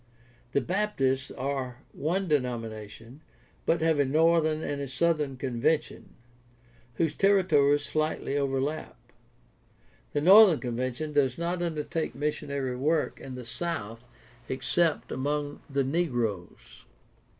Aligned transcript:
The 0.53 0.61
Baptists 0.61 1.29
are 1.29 1.83
one 1.91 2.27
denomination, 2.27 3.21
but 3.67 3.81
have 3.81 3.99
a 3.99 4.03
northern 4.03 4.63
and 4.63 4.81
a 4.81 4.87
southern 4.87 5.37
convention, 5.37 6.15
whose 6.95 7.13
territories 7.13 7.83
slightly 7.85 8.35
overlap. 8.35 8.97
The 10.13 10.21
northern 10.21 10.59
convention 10.59 11.13
does 11.13 11.37
not 11.37 11.61
undertake 11.61 12.15
missionary 12.15 12.75
work 12.75 13.19
in 13.21 13.35
the 13.35 13.45
South 13.45 14.03
except 14.49 15.11
among 15.11 15.61
the 15.69 15.83
negroes. 15.83 16.85